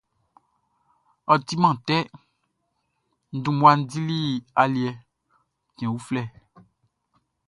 [1.31, 1.97] Ɔ timan tɛ,
[3.33, 4.19] n dun mmua dili
[4.61, 4.91] aliɛ
[5.75, 6.21] cɛn uflɛ.